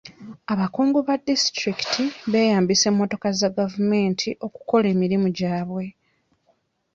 [0.53, 5.85] Abakungu ba disitulikiti beeyambisa emmotoka za gavumenti okukola emirimu gyabwe.